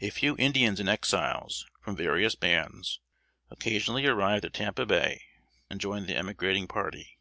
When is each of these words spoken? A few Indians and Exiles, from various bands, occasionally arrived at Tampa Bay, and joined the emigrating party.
A 0.00 0.08
few 0.08 0.34
Indians 0.38 0.80
and 0.80 0.88
Exiles, 0.88 1.66
from 1.82 1.94
various 1.94 2.34
bands, 2.34 3.00
occasionally 3.50 4.06
arrived 4.06 4.46
at 4.46 4.54
Tampa 4.54 4.86
Bay, 4.86 5.22
and 5.68 5.78
joined 5.78 6.06
the 6.06 6.16
emigrating 6.16 6.66
party. 6.66 7.18